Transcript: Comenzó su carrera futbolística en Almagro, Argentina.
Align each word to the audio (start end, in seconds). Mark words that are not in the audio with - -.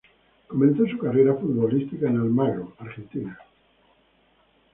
Comenzó 0.47 0.87
su 0.87 0.97
carrera 0.97 1.35
futbolística 1.35 2.07
en 2.09 2.17
Almagro, 2.19 2.73
Argentina. 2.79 3.37